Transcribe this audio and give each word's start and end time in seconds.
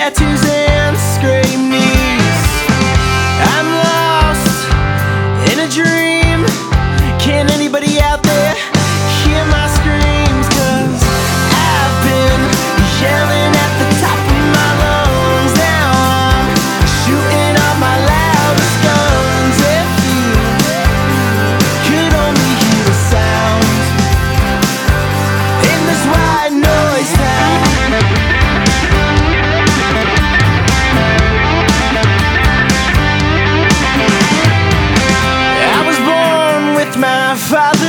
tattoos 0.00 0.69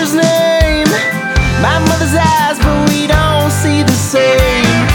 mother's 0.01 0.15
name, 0.15 0.87
my 1.61 1.77
mother's 1.85 2.15
eyes, 2.15 2.57
but 2.57 2.89
we 2.89 3.05
don't 3.05 3.51
see 3.51 3.83
the 3.83 3.91
same. 3.91 4.87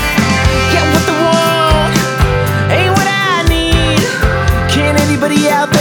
Get 0.72 0.82
what 0.92 1.04
they 1.06 1.18
want, 1.22 1.94
ain't 2.72 2.90
what 2.90 3.06
I 3.06 3.46
need. 3.48 4.02
Can 4.68 4.98
anybody 4.98 5.48
out 5.48 5.75